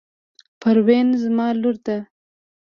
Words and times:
پروین 0.59 1.07
زما 1.21 1.47
لور 1.61 1.75
ده. 1.85 1.97